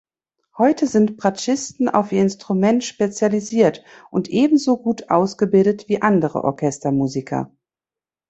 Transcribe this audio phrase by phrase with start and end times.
[0.57, 7.55] Heute sind Bratschisten auf ihr Instrument spezialisiert und ebenso gut ausgebildet wie andere Orchestermusiker.